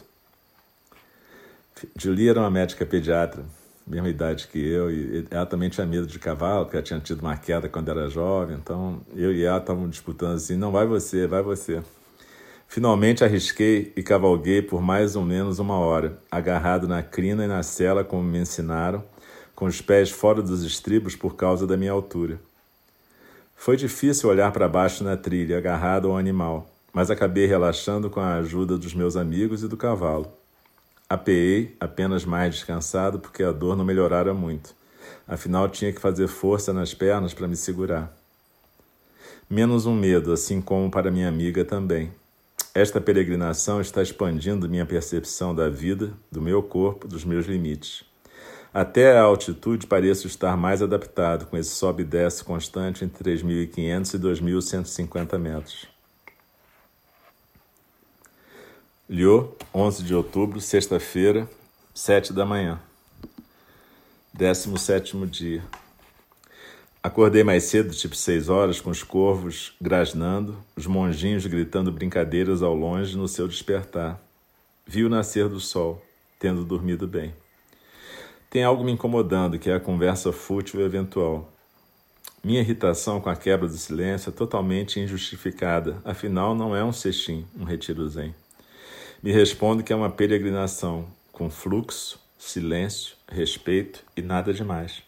Julie 1.99 2.29
era 2.29 2.39
uma 2.39 2.49
médica 2.49 2.85
pediatra, 2.85 3.43
mesma 3.85 4.07
idade 4.07 4.47
que 4.47 4.59
eu, 4.59 4.89
e 4.89 5.27
ela 5.29 5.45
também 5.45 5.69
tinha 5.69 5.85
medo 5.85 6.07
de 6.07 6.17
cavalo, 6.19 6.63
porque 6.63 6.77
ela 6.77 6.85
tinha 6.85 7.01
tido 7.01 7.19
uma 7.19 7.35
queda 7.35 7.67
quando 7.67 7.91
era 7.91 8.09
jovem, 8.09 8.55
então 8.55 9.01
eu 9.13 9.33
e 9.33 9.43
ela 9.43 9.57
estavam 9.57 9.89
disputando 9.89 10.35
assim, 10.35 10.55
não 10.55 10.71
vai 10.71 10.87
você, 10.87 11.27
vai 11.27 11.43
você. 11.43 11.83
Finalmente 12.67 13.23
arrisquei 13.23 13.93
e 13.95 14.03
cavalguei 14.03 14.61
por 14.61 14.81
mais 14.81 15.15
ou 15.15 15.23
menos 15.23 15.57
uma 15.57 15.79
hora, 15.79 16.19
agarrado 16.29 16.87
na 16.87 17.01
crina 17.01 17.45
e 17.45 17.47
na 17.47 17.63
sela 17.63 18.03
como 18.03 18.23
me 18.23 18.39
ensinaram, 18.39 19.03
com 19.55 19.65
os 19.65 19.81
pés 19.81 20.11
fora 20.11 20.41
dos 20.41 20.63
estribos 20.63 21.15
por 21.15 21.35
causa 21.35 21.65
da 21.65 21.77
minha 21.77 21.91
altura. 21.91 22.39
Foi 23.55 23.75
difícil 23.75 24.29
olhar 24.29 24.51
para 24.51 24.67
baixo 24.67 25.03
na 25.03 25.17
trilha, 25.17 25.57
agarrado 25.57 26.09
ao 26.09 26.17
animal, 26.17 26.69
mas 26.93 27.09
acabei 27.09 27.47
relaxando 27.47 28.09
com 28.09 28.19
a 28.19 28.35
ajuda 28.35 28.77
dos 28.77 28.93
meus 28.93 29.15
amigos 29.15 29.63
e 29.63 29.67
do 29.67 29.75
cavalo. 29.75 30.31
Apeei 31.09 31.75
apenas 31.79 32.25
mais 32.25 32.53
descansado 32.53 33.17
porque 33.17 33.41
a 33.41 33.51
dor 33.51 33.75
não 33.75 33.85
melhorara 33.85 34.33
muito. 34.33 34.75
Afinal, 35.27 35.69
tinha 35.69 35.91
que 35.91 36.01
fazer 36.01 36.27
força 36.27 36.73
nas 36.73 36.93
pernas 36.93 37.33
para 37.33 37.47
me 37.47 37.55
segurar. 37.55 38.15
Menos 39.49 39.85
um 39.85 39.95
medo, 39.95 40.33
assim 40.33 40.61
como 40.61 40.91
para 40.91 41.09
minha 41.09 41.29
amiga 41.29 41.63
também. 41.63 42.11
Esta 42.77 43.01
peregrinação 43.01 43.81
está 43.81 44.03
expandindo 44.03 44.69
minha 44.69 44.85
percepção 44.85 45.55
da 45.55 45.67
vida, 45.67 46.13
do 46.31 46.39
meu 46.39 46.61
corpo, 46.61 47.07
dos 47.07 47.25
meus 47.25 47.47
limites. 47.47 48.03
Até 48.71 49.17
a 49.17 49.23
altitude 49.23 49.87
pareço 49.87 50.27
estar 50.27 50.55
mais 50.55 50.83
adaptado 50.83 51.47
com 51.47 51.57
esse 51.57 51.71
sobe 51.71 52.03
e 52.03 52.05
desce 52.05 52.43
constante 52.43 53.03
entre 53.03 53.23
3.500 53.35 54.13
e 54.13 54.19
2.150 54.19 55.39
metros. 55.39 55.87
Liô, 59.09 59.55
11 59.73 60.03
de 60.03 60.13
outubro, 60.13 60.61
sexta-feira, 60.61 61.49
7 61.95 62.31
da 62.31 62.45
manhã. 62.45 62.79
17 64.35 65.17
dia. 65.25 65.63
Acordei 67.01 67.43
mais 67.43 67.63
cedo, 67.63 67.93
tipo 67.93 68.15
6 68.15 68.49
horas, 68.49 68.81
com 68.81 68.89
os 68.89 69.03
corvos 69.03 69.73
grasnando, 69.79 70.57
os 70.75 70.87
monjinhos 70.87 71.45
gritando 71.45 71.91
brincadeiras 71.91 72.63
ao 72.63 72.73
longe 72.73 73.15
no 73.15 73.27
seu 73.27 73.47
despertar. 73.47 74.19
Vi 74.85 75.03
o 75.03 75.09
nascer 75.09 75.47
do 75.47 75.59
sol, 75.59 76.03
tendo 76.39 76.65
dormido 76.65 77.07
bem. 77.07 77.33
Tem 78.49 78.63
algo 78.63 78.83
me 78.83 78.91
incomodando, 78.91 79.59
que 79.59 79.69
é 79.69 79.75
a 79.75 79.79
conversa 79.79 80.31
fútil 80.31 80.79
e 80.79 80.83
eventual. 80.83 81.51
Minha 82.43 82.61
irritação 82.61 83.19
com 83.19 83.29
a 83.29 83.35
quebra 83.35 83.67
do 83.67 83.77
silêncio 83.77 84.29
é 84.29 84.33
totalmente 84.33 84.99
injustificada, 84.99 86.01
afinal 86.03 86.55
não 86.55 86.75
é 86.75 86.83
um 86.83 86.93
sextim, 86.93 87.45
um 87.57 87.63
retiro 87.63 88.07
zen. 88.07 88.33
Me 89.21 89.31
respondo 89.31 89.83
que 89.83 89.91
é 89.91 89.95
uma 89.95 90.09
peregrinação 90.09 91.07
com 91.31 91.49
fluxo, 91.49 92.19
silêncio, 92.37 93.15
respeito 93.27 94.03
e 94.15 94.21
nada 94.21 94.53
demais. 94.53 95.06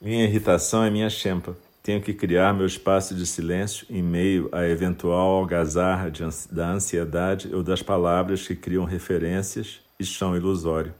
Minha 0.00 0.24
irritação 0.24 0.84
é 0.84 0.90
minha 0.90 1.10
chempa. 1.10 1.56
Tenho 1.82 2.00
que 2.00 2.14
criar 2.14 2.54
meu 2.54 2.66
espaço 2.66 3.16
de 3.16 3.26
silêncio 3.26 3.84
em 3.90 4.00
meio 4.00 4.48
à 4.52 4.64
eventual 4.64 5.38
algazarra 5.38 6.12
da 6.52 6.70
ansiedade 6.70 7.52
ou 7.52 7.64
das 7.64 7.82
palavras 7.82 8.46
que 8.46 8.54
criam 8.54 8.84
referências 8.84 9.80
e 9.98 10.04
chão 10.04 10.36
ilusório. 10.36 10.94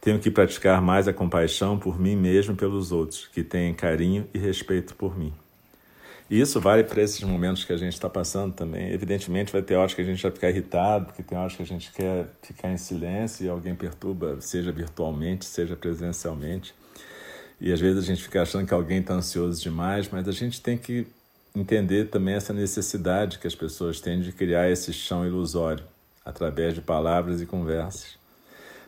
Tenho 0.00 0.18
que 0.18 0.30
praticar 0.30 0.80
mais 0.80 1.06
a 1.06 1.12
compaixão 1.12 1.78
por 1.78 2.00
mim 2.00 2.16
mesmo 2.16 2.54
e 2.54 2.56
pelos 2.56 2.92
outros, 2.92 3.26
que 3.26 3.42
têm 3.42 3.74
carinho 3.74 4.26
e 4.32 4.38
respeito 4.38 4.94
por 4.94 5.18
mim. 5.18 5.34
E 6.30 6.40
isso 6.40 6.60
vale 6.62 6.84
para 6.84 7.02
esses 7.02 7.22
momentos 7.22 7.64
que 7.64 7.74
a 7.74 7.76
gente 7.76 7.92
está 7.92 8.08
passando 8.08 8.54
também. 8.54 8.90
Evidentemente, 8.90 9.52
vai 9.52 9.60
ter 9.60 9.74
horas 9.74 9.92
que 9.92 10.00
a 10.00 10.04
gente 10.04 10.22
vai 10.22 10.32
ficar 10.32 10.48
irritado, 10.48 11.06
porque 11.06 11.22
tem 11.22 11.36
horas 11.36 11.56
que 11.56 11.62
a 11.62 11.66
gente 11.66 11.92
quer 11.92 12.26
ficar 12.42 12.70
em 12.70 12.78
silêncio 12.78 13.44
e 13.44 13.50
alguém 13.50 13.74
perturba, 13.74 14.40
seja 14.40 14.72
virtualmente, 14.72 15.44
seja 15.44 15.76
presencialmente. 15.76 16.74
E 17.60 17.72
às 17.72 17.80
vezes 17.80 18.04
a 18.04 18.06
gente 18.06 18.22
fica 18.22 18.42
achando 18.42 18.66
que 18.66 18.74
alguém 18.74 19.00
está 19.00 19.14
ansioso 19.14 19.60
demais, 19.60 20.08
mas 20.08 20.28
a 20.28 20.32
gente 20.32 20.60
tem 20.60 20.78
que 20.78 21.06
entender 21.54 22.08
também 22.08 22.34
essa 22.34 22.52
necessidade 22.52 23.38
que 23.38 23.46
as 23.46 23.54
pessoas 23.54 24.00
têm 24.00 24.20
de 24.20 24.32
criar 24.32 24.70
esse 24.70 24.92
chão 24.92 25.26
ilusório 25.26 25.84
através 26.24 26.74
de 26.74 26.80
palavras 26.80 27.40
e 27.40 27.46
conversas. 27.46 28.16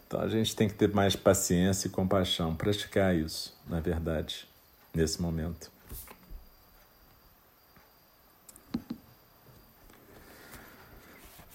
Então 0.07 0.21
a 0.21 0.29
gente 0.29 0.55
tem 0.55 0.69
que 0.69 0.75
ter 0.75 0.93
mais 0.93 1.17
paciência 1.17 1.89
e 1.89 1.91
compaixão, 1.91 2.55
praticar 2.55 3.15
isso, 3.15 3.57
na 3.69 3.81
verdade, 3.81 4.47
nesse 4.95 5.21
momento. 5.21 5.71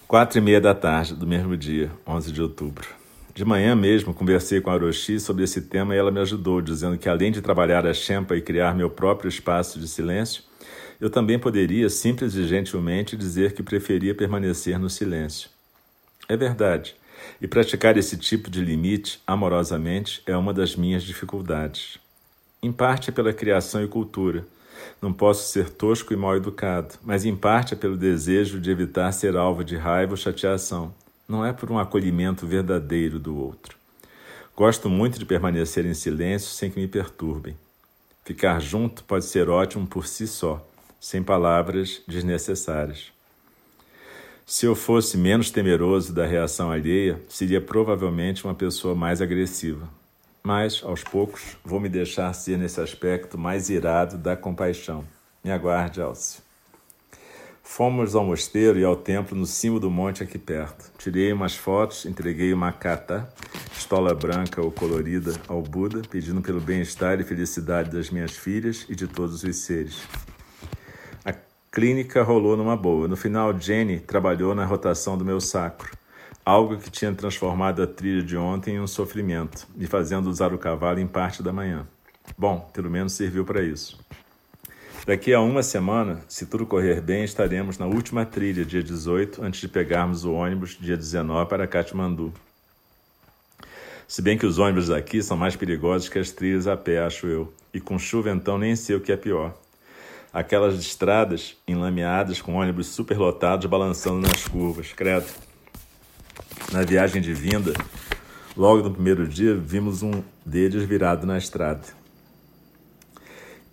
Quatro 0.08 0.38
e 0.38 0.40
meia 0.40 0.60
da 0.60 0.74
tarde 0.74 1.14
do 1.14 1.26
mesmo 1.26 1.56
dia, 1.56 1.90
11 2.06 2.30
de 2.30 2.40
outubro. 2.40 3.05
De 3.36 3.44
manhã 3.44 3.76
mesmo, 3.76 4.14
conversei 4.14 4.62
com 4.62 4.70
a 4.70 4.72
Orochi 4.72 5.20
sobre 5.20 5.44
esse 5.44 5.60
tema 5.60 5.94
e 5.94 5.98
ela 5.98 6.10
me 6.10 6.20
ajudou, 6.20 6.62
dizendo 6.62 6.96
que 6.96 7.06
além 7.06 7.30
de 7.30 7.42
trabalhar 7.42 7.86
a 7.86 7.92
Shempa 7.92 8.34
e 8.34 8.40
criar 8.40 8.74
meu 8.74 8.88
próprio 8.88 9.28
espaço 9.28 9.78
de 9.78 9.86
silêncio, 9.86 10.42
eu 10.98 11.10
também 11.10 11.38
poderia, 11.38 11.90
simples 11.90 12.34
e 12.34 12.46
gentilmente, 12.46 13.14
dizer 13.14 13.52
que 13.52 13.62
preferia 13.62 14.14
permanecer 14.14 14.78
no 14.78 14.88
silêncio. 14.88 15.50
É 16.26 16.34
verdade, 16.34 16.96
e 17.38 17.46
praticar 17.46 17.98
esse 17.98 18.16
tipo 18.16 18.48
de 18.48 18.64
limite 18.64 19.20
amorosamente 19.26 20.22
é 20.24 20.34
uma 20.34 20.54
das 20.54 20.74
minhas 20.74 21.02
dificuldades. 21.02 21.98
Em 22.62 22.72
parte 22.72 23.10
é 23.10 23.12
pela 23.12 23.34
criação 23.34 23.84
e 23.84 23.86
cultura, 23.86 24.46
não 25.02 25.12
posso 25.12 25.52
ser 25.52 25.68
tosco 25.68 26.14
e 26.14 26.16
mal 26.16 26.34
educado, 26.34 26.94
mas 27.04 27.26
em 27.26 27.36
parte 27.36 27.74
é 27.74 27.76
pelo 27.76 27.98
desejo 27.98 28.58
de 28.58 28.70
evitar 28.70 29.12
ser 29.12 29.36
alvo 29.36 29.62
de 29.62 29.76
raiva 29.76 30.14
ou 30.14 30.16
chateação. 30.16 30.94
Não 31.28 31.44
é 31.44 31.52
por 31.52 31.70
um 31.70 31.78
acolhimento 31.78 32.46
verdadeiro 32.46 33.18
do 33.18 33.36
outro. 33.36 33.76
Gosto 34.54 34.88
muito 34.88 35.18
de 35.18 35.24
permanecer 35.24 35.84
em 35.84 35.94
silêncio 35.94 36.50
sem 36.50 36.70
que 36.70 36.80
me 36.80 36.88
perturbem. 36.88 37.56
Ficar 38.24 38.60
junto 38.60 39.04
pode 39.04 39.24
ser 39.24 39.48
ótimo 39.48 39.86
por 39.86 40.06
si 40.06 40.26
só, 40.26 40.66
sem 41.00 41.22
palavras 41.22 42.02
desnecessárias. 42.06 43.12
Se 44.44 44.66
eu 44.66 44.74
fosse 44.74 45.16
menos 45.16 45.50
temeroso 45.50 46.12
da 46.12 46.24
reação 46.24 46.70
alheia, 46.70 47.20
seria 47.28 47.60
provavelmente 47.60 48.44
uma 48.44 48.54
pessoa 48.54 48.94
mais 48.94 49.20
agressiva 49.20 49.88
mas, 50.46 50.80
aos 50.84 51.02
poucos, 51.02 51.56
vou 51.64 51.80
me 51.80 51.88
deixar 51.88 52.32
ser 52.32 52.56
nesse 52.56 52.80
aspecto 52.80 53.36
mais 53.36 53.68
irado 53.68 54.16
da 54.16 54.36
compaixão. 54.36 55.04
Me 55.42 55.50
aguarde, 55.50 56.00
Alcio. 56.00 56.40
Fomos 57.68 58.14
ao 58.14 58.24
mosteiro 58.24 58.78
e 58.78 58.84
ao 58.84 58.96
templo 58.96 59.36
no 59.36 59.44
cimo 59.44 59.78
do 59.78 59.90
monte 59.90 60.22
aqui 60.22 60.38
perto. 60.38 60.90
Tirei 60.96 61.30
umas 61.30 61.56
fotos, 61.56 62.06
entreguei 62.06 62.54
uma 62.54 62.72
kata, 62.72 63.28
estola 63.76 64.14
branca 64.14 64.62
ou 64.62 64.70
colorida, 64.70 65.34
ao 65.46 65.60
Buda, 65.60 66.00
pedindo 66.08 66.40
pelo 66.40 66.58
bem-estar 66.58 67.20
e 67.20 67.24
felicidade 67.24 67.90
das 67.90 68.08
minhas 68.08 68.30
filhas 68.30 68.86
e 68.88 68.94
de 68.94 69.06
todos 69.06 69.42
os 69.42 69.56
seres. 69.56 70.00
A 71.22 71.34
clínica 71.70 72.22
rolou 72.22 72.56
numa 72.56 72.76
boa. 72.76 73.08
No 73.08 73.16
final, 73.16 73.58
Jenny 73.60 74.00
trabalhou 74.00 74.54
na 74.54 74.64
rotação 74.64 75.18
do 75.18 75.24
meu 75.24 75.40
sacro 75.40 75.90
algo 76.46 76.78
que 76.78 76.88
tinha 76.88 77.12
transformado 77.12 77.82
a 77.82 77.86
trilha 77.86 78.22
de 78.22 78.38
ontem 78.38 78.76
em 78.76 78.80
um 78.80 78.86
sofrimento, 78.86 79.66
me 79.74 79.86
fazendo 79.86 80.30
usar 80.30 80.54
o 80.54 80.58
cavalo 80.58 81.00
em 81.00 81.06
parte 81.06 81.42
da 81.42 81.52
manhã. 81.52 81.86
Bom, 82.38 82.70
pelo 82.72 82.88
menos 82.88 83.12
serviu 83.12 83.44
para 83.44 83.60
isso. 83.60 83.98
Daqui 85.06 85.32
a 85.32 85.40
uma 85.40 85.62
semana, 85.62 86.20
se 86.26 86.46
tudo 86.46 86.66
correr 86.66 87.00
bem, 87.00 87.22
estaremos 87.22 87.78
na 87.78 87.86
última 87.86 88.26
trilha, 88.26 88.64
dia 88.64 88.82
18, 88.82 89.40
antes 89.40 89.60
de 89.60 89.68
pegarmos 89.68 90.24
o 90.24 90.32
ônibus 90.32 90.76
dia 90.80 90.96
19 90.96 91.48
para 91.48 91.64
Katmandu. 91.64 92.34
Se 94.08 94.20
bem 94.20 94.36
que 94.36 94.44
os 94.44 94.58
ônibus 94.58 94.88
daqui 94.88 95.22
são 95.22 95.36
mais 95.36 95.54
perigosos 95.54 96.08
que 96.08 96.18
as 96.18 96.32
trilhas 96.32 96.66
a 96.66 96.76
pé, 96.76 96.98
acho 96.98 97.28
eu. 97.28 97.54
E 97.72 97.78
com 97.78 97.96
chuva 98.00 98.32
então 98.32 98.58
nem 98.58 98.74
sei 98.74 98.96
o 98.96 99.00
que 99.00 99.12
é 99.12 99.16
pior. 99.16 99.54
Aquelas 100.32 100.74
estradas 100.74 101.56
enlameadas 101.68 102.42
com 102.42 102.56
ônibus 102.56 102.88
superlotados 102.88 103.66
balançando 103.66 104.18
nas 104.18 104.48
curvas, 104.48 104.92
credo. 104.92 105.28
Na 106.72 106.82
viagem 106.82 107.22
de 107.22 107.32
vinda, 107.32 107.74
logo 108.56 108.82
no 108.82 108.90
primeiro 108.90 109.24
dia, 109.28 109.54
vimos 109.54 110.02
um 110.02 110.20
deles 110.44 110.82
virado 110.82 111.24
na 111.24 111.38
estrada. 111.38 112.05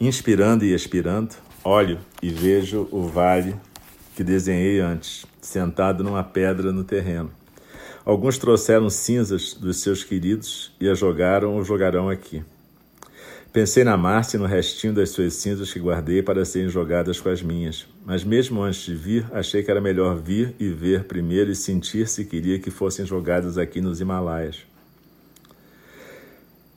Inspirando 0.06 0.66
e 0.66 0.74
expirando, 0.74 1.30
olho 1.64 1.98
e 2.22 2.30
vejo 2.30 2.90
o 2.92 3.08
vale 3.08 3.56
que 4.18 4.22
desenhei 4.22 4.82
antes, 4.82 5.26
sentado 5.40 6.04
numa 6.04 6.22
pedra 6.22 6.74
no 6.74 6.84
terreno. 6.84 7.32
Alguns 8.04 8.38
trouxeram 8.38 8.90
cinzas 8.90 9.54
dos 9.54 9.78
seus 9.78 10.04
queridos 10.04 10.74
e 10.78 10.90
a 10.90 10.94
jogaram 10.94 11.56
ou 11.56 11.64
jogarão 11.64 12.10
aqui. 12.10 12.44
Pensei 13.54 13.86
na 13.86 13.96
Márcia 13.96 14.36
e 14.36 14.42
no 14.42 14.46
restinho 14.46 14.94
das 14.94 15.12
suas 15.12 15.36
cinzas 15.36 15.72
que 15.72 15.80
guardei 15.80 16.22
para 16.22 16.44
serem 16.44 16.68
jogadas 16.68 17.22
com 17.22 17.30
as 17.30 17.42
minhas. 17.42 17.88
Mas 18.06 18.26
mesmo 18.26 18.62
antes 18.62 18.82
de 18.82 18.96
vir, 18.96 19.26
achei 19.32 19.64
que 19.64 19.72
era 19.72 19.80
melhor 19.80 20.18
vir 20.18 20.54
e 20.60 20.68
ver 20.68 21.06
primeiro 21.06 21.50
e 21.50 21.56
sentir 21.56 22.10
se 22.10 22.26
queria 22.26 22.60
que 22.60 22.70
fossem 22.70 23.06
jogadas 23.06 23.58
aqui 23.58 23.80
nos 23.80 24.02
Himalaias. 24.02 24.73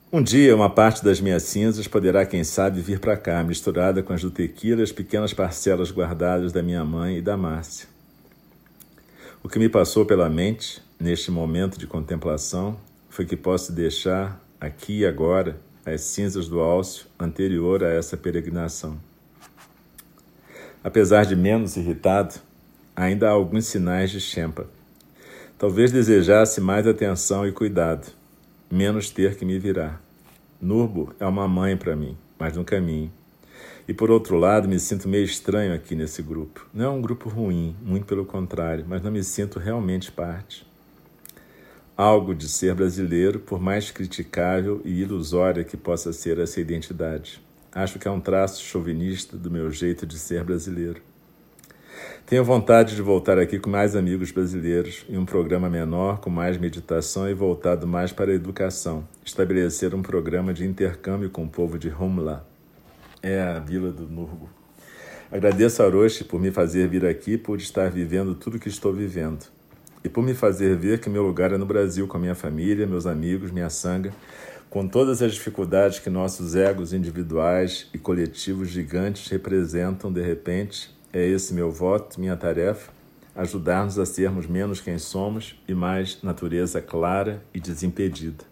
Um 0.09 0.23
dia, 0.23 0.55
uma 0.55 0.69
parte 0.69 1.03
das 1.03 1.19
minhas 1.19 1.43
cinzas 1.43 1.85
poderá, 1.85 2.25
quem 2.25 2.41
sabe, 2.41 2.79
vir 2.79 2.97
para 2.97 3.17
cá, 3.17 3.43
misturada 3.43 4.01
com 4.01 4.13
as 4.13 4.21
do 4.21 4.31
tequila 4.31 4.79
e 4.79 4.83
as 4.83 4.91
pequenas 4.93 5.33
parcelas 5.33 5.91
guardadas 5.91 6.53
da 6.53 6.63
minha 6.63 6.85
mãe 6.85 7.17
e 7.17 7.21
da 7.21 7.35
Márcia. 7.35 7.89
O 9.43 9.49
que 9.49 9.59
me 9.59 9.67
passou 9.67 10.05
pela 10.05 10.29
mente, 10.29 10.81
neste 10.97 11.29
momento 11.29 11.77
de 11.77 11.85
contemplação, 11.85 12.77
foi 13.09 13.25
que 13.25 13.35
posso 13.35 13.73
deixar, 13.73 14.41
aqui 14.61 14.99
e 14.99 15.05
agora, 15.05 15.59
as 15.85 15.99
cinzas 15.99 16.47
do 16.47 16.61
Álcio 16.61 17.05
anterior 17.19 17.83
a 17.83 17.89
essa 17.89 18.15
peregrinação. 18.15 18.97
Apesar 20.81 21.25
de 21.25 21.35
menos 21.35 21.75
irritado, 21.75 22.35
ainda 22.95 23.27
há 23.27 23.31
alguns 23.31 23.65
sinais 23.65 24.09
de 24.09 24.21
Shempa. 24.21 24.67
Talvez 25.57 25.91
desejasse 25.91 26.61
mais 26.61 26.87
atenção 26.87 27.45
e 27.45 27.51
cuidado 27.51 28.15
menos 28.69 29.09
ter 29.09 29.35
que 29.35 29.45
me 29.45 29.57
virar. 29.57 30.01
Nurbo 30.61 31.13
é 31.19 31.25
uma 31.25 31.47
mãe 31.47 31.77
para 31.77 31.95
mim, 31.95 32.17
mas 32.37 32.55
no 32.55 32.65
caminho. 32.65 33.11
E 33.87 33.93
por 33.93 34.11
outro 34.11 34.37
lado, 34.37 34.67
me 34.67 34.79
sinto 34.79 35.07
meio 35.07 35.23
estranho 35.23 35.73
aqui 35.73 35.95
nesse 35.95 36.21
grupo. 36.21 36.67
Não 36.73 36.85
é 36.85 36.89
um 36.89 37.01
grupo 37.01 37.29
ruim, 37.29 37.75
muito 37.81 38.05
pelo 38.05 38.25
contrário, 38.25 38.85
mas 38.87 39.01
não 39.01 39.11
me 39.11 39.23
sinto 39.23 39.59
realmente 39.59 40.11
parte. 40.11 40.67
Algo 41.95 42.35
de 42.35 42.49
ser 42.49 42.75
brasileiro, 42.75 43.39
por 43.39 43.59
mais 43.61 43.89
criticável 43.89 44.81
e 44.83 45.01
ilusória 45.01 45.63
que 45.63 45.77
possa 45.77 46.11
ser 46.11 46.37
essa 46.37 46.59
identidade. 46.59 47.41
Acho 47.71 47.97
que 47.97 48.07
é 48.07 48.11
um 48.11 48.19
traço 48.19 48.61
chauvinista 48.63 49.37
do 49.37 49.49
meu 49.49 49.71
jeito 49.71 50.05
de 50.05 50.19
ser 50.19 50.43
brasileiro. 50.43 51.01
Tenho 52.25 52.43
vontade 52.43 52.95
de 52.95 53.01
voltar 53.01 53.39
aqui 53.39 53.57
com 53.57 53.69
mais 53.69 53.95
amigos 53.95 54.31
brasileiros, 54.31 55.05
em 55.09 55.17
um 55.17 55.25
programa 55.25 55.69
menor, 55.69 56.19
com 56.19 56.29
mais 56.29 56.57
meditação 56.57 57.29
e 57.29 57.33
voltado 57.33 57.87
mais 57.87 58.11
para 58.11 58.31
a 58.31 58.35
educação. 58.35 59.07
Estabelecer 59.23 59.95
um 59.95 60.01
programa 60.01 60.53
de 60.53 60.65
intercâmbio 60.65 61.29
com 61.29 61.45
o 61.45 61.49
povo 61.49 61.79
de 61.79 61.87
Humla. 61.87 62.45
É 63.23 63.41
a 63.41 63.59
vila 63.59 63.91
do 63.91 64.07
Nurgo. 64.07 64.49
Agradeço 65.31 65.81
a 65.81 65.85
Orochi 65.85 66.23
por 66.23 66.39
me 66.39 66.51
fazer 66.51 66.87
vir 66.87 67.05
aqui, 67.05 67.37
por 67.37 67.59
estar 67.59 67.89
vivendo 67.89 68.35
tudo 68.35 68.59
que 68.59 68.69
estou 68.69 68.93
vivendo. 68.93 69.45
E 70.03 70.09
por 70.09 70.23
me 70.23 70.33
fazer 70.33 70.75
ver 70.75 70.99
que 70.99 71.09
meu 71.09 71.23
lugar 71.23 71.51
é 71.51 71.57
no 71.57 71.65
Brasil, 71.65 72.07
com 72.07 72.17
a 72.17 72.19
minha 72.19 72.35
família, 72.35 72.85
meus 72.85 73.05
amigos, 73.05 73.51
minha 73.51 73.69
sanga, 73.69 74.13
com 74.69 74.87
todas 74.87 75.21
as 75.21 75.33
dificuldades 75.33 75.99
que 75.99 76.09
nossos 76.09 76.55
egos 76.55 76.93
individuais 76.93 77.87
e 77.93 77.97
coletivos 77.97 78.67
gigantes 78.67 79.29
representam, 79.29 80.11
de 80.11 80.21
repente, 80.21 80.96
é 81.17 81.27
esse 81.27 81.51
meu 81.51 81.71
voto, 81.71 82.19
minha 82.19 82.37
tarefa, 82.37 82.91
ajudar-nos 83.35 83.97
a 83.97 84.05
sermos 84.05 84.45
menos 84.45 84.79
quem 84.79 84.99
somos 84.99 85.59
e 85.67 85.73
mais 85.73 86.21
natureza 86.21 86.79
clara 86.79 87.43
e 87.51 87.59
desimpedida. 87.59 88.45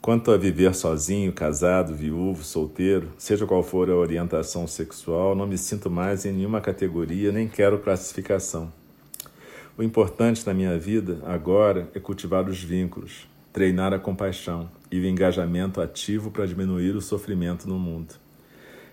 Quanto 0.00 0.30
a 0.30 0.36
viver 0.36 0.72
sozinho, 0.76 1.32
casado, 1.32 1.96
viúvo, 1.96 2.44
solteiro, 2.44 3.10
seja 3.18 3.44
qual 3.44 3.64
for 3.64 3.90
a 3.90 3.96
orientação 3.96 4.68
sexual, 4.68 5.34
não 5.34 5.48
me 5.48 5.58
sinto 5.58 5.90
mais 5.90 6.24
em 6.24 6.32
nenhuma 6.32 6.60
categoria 6.60 7.32
nem 7.32 7.48
quero 7.48 7.80
classificação. 7.80 8.72
O 9.76 9.82
importante 9.82 10.46
na 10.46 10.54
minha 10.54 10.78
vida 10.78 11.18
agora 11.24 11.90
é 11.92 11.98
cultivar 11.98 12.48
os 12.48 12.62
vínculos, 12.62 13.28
treinar 13.52 13.92
a 13.92 13.98
compaixão 13.98 14.70
e 14.92 15.00
o 15.00 15.06
engajamento 15.06 15.80
ativo 15.80 16.30
para 16.30 16.46
diminuir 16.46 16.94
o 16.94 17.00
sofrimento 17.00 17.68
no 17.68 17.80
mundo 17.80 18.14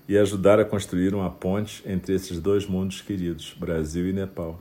e 0.07 0.17
ajudar 0.17 0.59
a 0.59 0.65
construir 0.65 1.13
uma 1.13 1.29
ponte 1.29 1.83
entre 1.85 2.13
esses 2.13 2.39
dois 2.39 2.65
mundos 2.65 3.01
queridos, 3.01 3.55
Brasil 3.57 4.07
e 4.09 4.13
Nepal. 4.13 4.59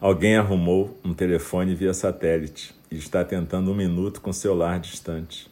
Alguém 0.00 0.36
arrumou 0.36 0.98
um 1.04 1.14
telefone 1.14 1.74
via 1.74 1.92
satélite 1.94 2.74
e 2.90 2.96
está 2.96 3.24
tentando 3.24 3.70
um 3.70 3.74
minuto 3.74 4.20
com 4.20 4.32
seu 4.32 4.54
lar 4.54 4.78
distante. 4.78 5.50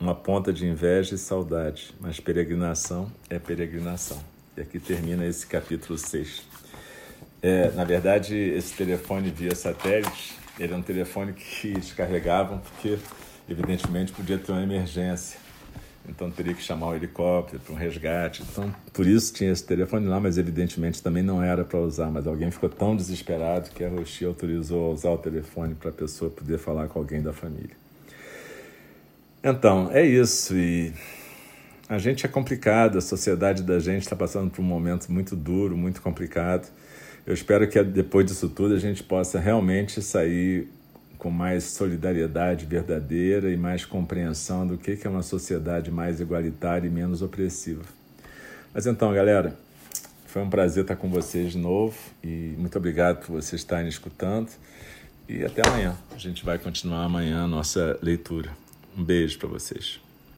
Uma 0.00 0.14
ponta 0.14 0.52
de 0.52 0.66
inveja 0.66 1.14
e 1.14 1.18
saudade, 1.18 1.94
mas 2.00 2.20
peregrinação 2.20 3.10
é 3.30 3.38
peregrinação. 3.38 4.18
E 4.56 4.60
aqui 4.60 4.78
termina 4.78 5.24
esse 5.24 5.46
capítulo 5.46 5.96
6. 5.96 6.42
É, 7.40 7.70
na 7.70 7.84
verdade, 7.84 8.36
esse 8.36 8.74
telefone 8.74 9.30
via 9.30 9.54
satélite, 9.54 10.34
ele 10.58 10.72
é 10.72 10.76
um 10.76 10.82
telefone 10.82 11.32
que 11.32 11.72
descarregavam 11.74 12.58
porque, 12.58 12.98
evidentemente, 13.48 14.12
podia 14.12 14.38
ter 14.38 14.50
uma 14.52 14.62
emergência 14.62 15.38
então 16.08 16.30
teria 16.30 16.54
que 16.54 16.62
chamar 16.62 16.88
o 16.88 16.94
helicóptero 16.94 17.60
para 17.60 17.74
um 17.74 17.76
resgate. 17.76 18.42
Então, 18.42 18.74
por 18.92 19.06
isso 19.06 19.32
tinha 19.32 19.52
esse 19.52 19.64
telefone 19.64 20.06
lá, 20.06 20.18
mas 20.18 20.38
evidentemente 20.38 21.02
também 21.02 21.22
não 21.22 21.42
era 21.42 21.64
para 21.64 21.78
usar. 21.78 22.10
Mas 22.10 22.26
alguém 22.26 22.50
ficou 22.50 22.68
tão 22.68 22.96
desesperado 22.96 23.70
que 23.70 23.84
a 23.84 23.88
Roxy 23.88 24.24
autorizou 24.24 24.90
a 24.90 24.94
usar 24.94 25.10
o 25.10 25.18
telefone 25.18 25.74
para 25.74 25.90
a 25.90 25.92
pessoa 25.92 26.30
poder 26.30 26.58
falar 26.58 26.88
com 26.88 26.98
alguém 26.98 27.22
da 27.22 27.32
família. 27.32 27.76
Então, 29.44 29.90
é 29.92 30.04
isso. 30.04 30.56
E 30.56 30.92
a 31.88 31.98
gente 31.98 32.24
é 32.26 32.28
complicado, 32.28 32.98
a 32.98 33.00
sociedade 33.00 33.62
da 33.62 33.78
gente 33.78 34.02
está 34.02 34.16
passando 34.16 34.50
por 34.50 34.62
um 34.62 34.64
momento 34.64 35.12
muito 35.12 35.36
duro, 35.36 35.76
muito 35.76 36.02
complicado. 36.02 36.68
Eu 37.26 37.34
espero 37.34 37.68
que 37.68 37.82
depois 37.82 38.24
disso 38.26 38.48
tudo 38.48 38.74
a 38.74 38.78
gente 38.78 39.02
possa 39.02 39.38
realmente 39.38 40.00
sair 40.00 40.68
com 41.18 41.30
mais 41.30 41.64
solidariedade 41.64 42.64
verdadeira 42.64 43.50
e 43.50 43.56
mais 43.56 43.84
compreensão 43.84 44.66
do 44.66 44.78
que 44.78 44.98
é 45.04 45.10
uma 45.10 45.22
sociedade 45.22 45.90
mais 45.90 46.20
igualitária 46.20 46.86
e 46.86 46.90
menos 46.90 47.22
opressiva. 47.22 47.82
Mas 48.72 48.86
então, 48.86 49.12
galera, 49.12 49.56
foi 50.26 50.42
um 50.42 50.50
prazer 50.50 50.84
estar 50.84 50.96
com 50.96 51.08
vocês 51.08 51.52
de 51.52 51.58
novo 51.58 51.96
e 52.22 52.54
muito 52.56 52.76
obrigado 52.78 53.26
por 53.26 53.32
vocês 53.32 53.60
estarem 53.60 53.88
escutando. 53.88 54.50
E 55.28 55.44
até 55.44 55.66
amanhã. 55.66 55.94
A 56.14 56.18
gente 56.18 56.44
vai 56.44 56.58
continuar 56.58 57.04
amanhã 57.04 57.44
a 57.44 57.48
nossa 57.48 57.98
leitura. 58.00 58.50
Um 58.96 59.04
beijo 59.04 59.38
para 59.38 59.48
vocês. 59.48 60.07